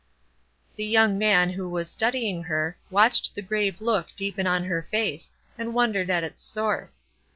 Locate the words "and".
5.59-5.75